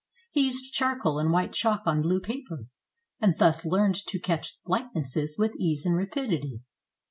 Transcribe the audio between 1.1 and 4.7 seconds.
and white chalk on blue paper, and thus learned to catch